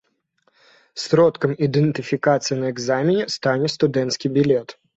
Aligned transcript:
Сродкам 1.03 1.53
ідэнтыфікацыі 1.67 2.59
на 2.63 2.73
экзамене 2.73 3.29
стане 3.37 3.67
студэнцкі 3.77 4.27
білет. 4.39 4.69